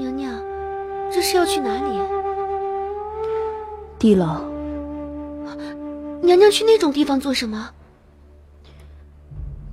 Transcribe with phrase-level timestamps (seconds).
[0.00, 0.42] 娘娘，
[1.12, 2.00] 这是要去哪里？
[3.98, 4.40] 地牢。
[6.22, 7.70] 娘娘去那种地方做什么？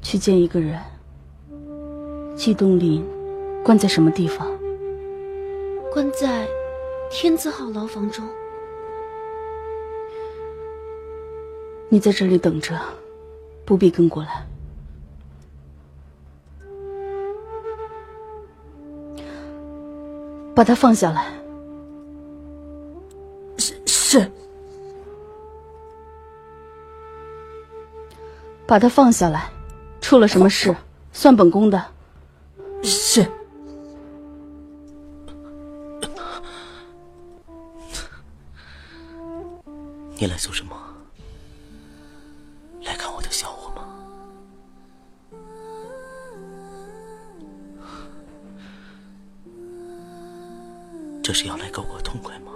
[0.02, 0.78] 去见一个人。
[2.36, 3.06] 季东林
[3.64, 4.48] 关在什么地方？
[5.94, 6.46] 关在
[7.10, 8.28] 天字号牢房中。
[11.88, 12.78] 你在这里等着，
[13.64, 14.46] 不必跟过来。
[20.58, 21.32] 把他放下来。
[23.60, 24.32] 是是。
[28.66, 29.52] 把他放下来，
[30.02, 30.76] 出了什么事，
[31.14, 31.86] 算本宫的。
[32.82, 33.24] 是。
[40.16, 40.76] 你来做什么？
[51.28, 52.54] 这是要来够我痛快吗？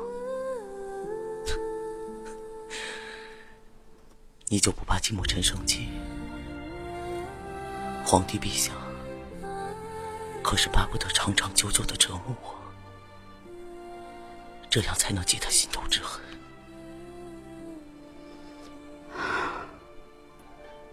[4.47, 5.89] 你就不怕金木尘生气？
[8.05, 8.71] 皇帝陛下
[10.41, 12.55] 可是巴不得长长久久的折磨我，
[14.69, 16.21] 这样才能解他心头之恨。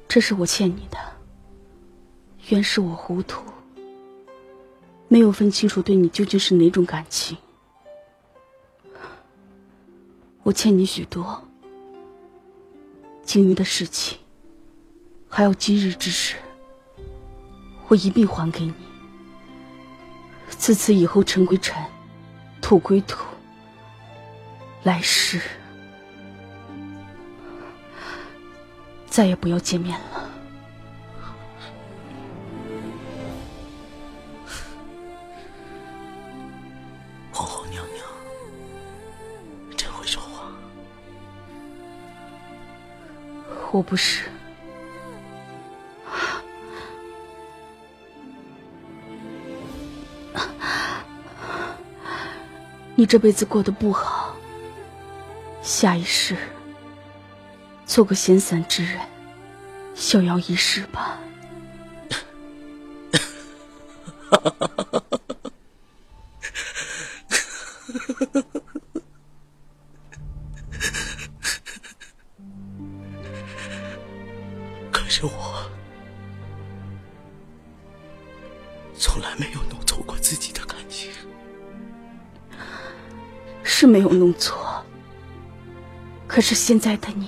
[0.08, 0.98] 这是我欠你的，
[2.48, 3.40] 原是我糊涂，
[5.06, 7.38] 没有分清楚对你究竟是哪种感情。
[10.48, 11.44] 我欠你许多。
[13.22, 14.16] 鲸鱼的事情，
[15.28, 16.36] 还有今日之事，
[17.86, 18.72] 我一并还给你。
[20.48, 21.76] 自此以后，尘归尘，
[22.62, 23.26] 土归土。
[24.84, 25.38] 来世，
[29.06, 30.17] 再也不要见面了。
[43.70, 44.24] 我不是，
[52.94, 54.34] 你这辈子过得不好，
[55.62, 56.36] 下一世
[57.84, 58.98] 做个闲散之人，
[59.94, 61.18] 逍遥一世吧。
[75.18, 75.68] 是我
[78.96, 81.10] 从来没有弄错过自己的感情，
[83.64, 84.84] 是没有弄错。
[86.28, 87.26] 可是现在的你，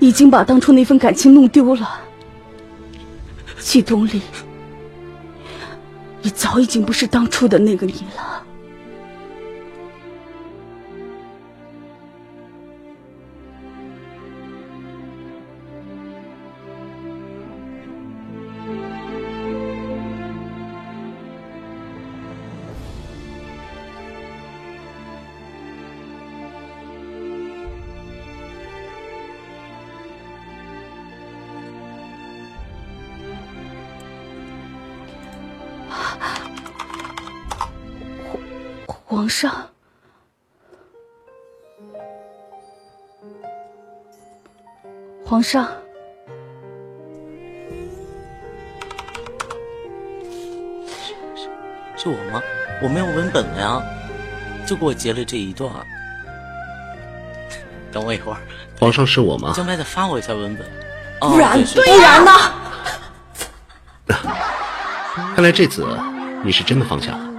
[0.00, 2.02] 已经把当初那份感情弄丢了。
[3.58, 4.20] 季东丽，
[6.20, 8.43] 你早已经不是当初的那个你了。
[39.14, 39.70] 皇上，
[45.24, 45.68] 皇上，
[51.96, 52.42] 是我吗？
[52.82, 53.80] 我没有文本了呀，
[54.66, 55.70] 就给我截了这一段。
[57.92, 58.38] 等我一会儿，
[58.80, 59.52] 皇上是我吗？
[59.54, 60.66] 江白再发我一下文本，
[61.20, 62.32] 不然对不然呢？
[65.36, 65.86] 看来这次
[66.42, 67.33] 你是真的放下了。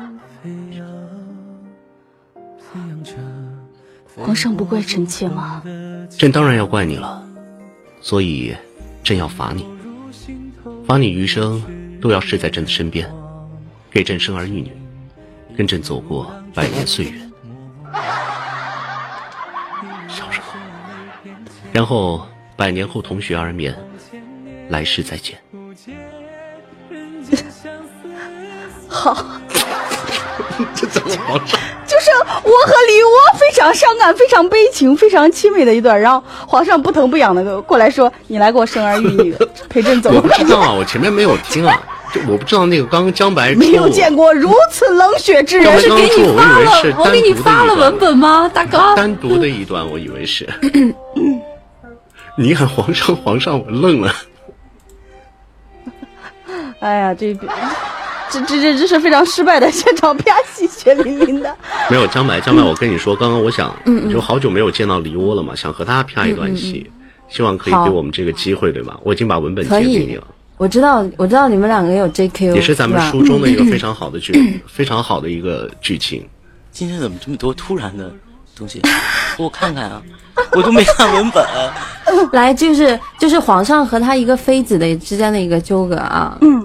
[4.36, 5.64] 皇上不怪臣妾吗？
[6.10, 7.26] 朕当然要怪你了，
[8.02, 8.54] 所以
[9.02, 9.66] 朕要罚你，
[10.86, 11.64] 罚你余生
[12.02, 13.10] 都要侍在朕的身边，
[13.90, 14.74] 给朕生儿育女，
[15.56, 17.18] 跟朕走过百年岁月。
[20.10, 21.32] 笑什么？
[21.72, 22.28] 然后
[22.58, 23.74] 百年后同穴而眠，
[24.68, 25.40] 来世再见。
[28.92, 29.26] 好？
[31.86, 32.10] 就是
[32.44, 39.36] 我和李娲非常伤感、非常悲情、非常凄美的一段，然后皇上不疼不痒的过来说：“你来给我生儿育女，
[39.70, 41.80] 陪朕走。”我不知道啊，我前面没有听啊，
[42.12, 48.96] 就我不知道那个刚刚江白没有见过如此冷血之人，是给你发了，我给你发了文本吗，大哥？
[48.96, 50.48] 单独的一段，我以为是。
[52.38, 54.12] 你喊皇上，皇上，我愣了。
[56.80, 57.38] 哎呀，这。
[58.30, 61.56] 这这这这是非常失败的现场啪戏，血淋淋的。
[61.90, 63.74] 没有江白，江白，我跟你说，刚刚我想，
[64.12, 66.90] 就好久没有见到梨窝了嘛，想和他啪一段戏，
[67.30, 69.00] 希望可以给我们这个机会，对吧？
[69.04, 70.28] 我已经把文本可以截给你了，
[70.58, 76.26] 我知道，我知道你们两个有 JQ，也是咱们书中的一个 非常好的剧，非常好的一个剧情。
[76.72, 78.12] 今天怎么这么多突然的
[78.56, 78.82] 东西？
[79.38, 80.02] 给我看看啊！
[80.52, 81.46] 我都没看文本。
[82.32, 86.38] 来，就是就是皇上和他一个妃子的之间的一个纠葛啊。
[86.42, 86.64] 嗯，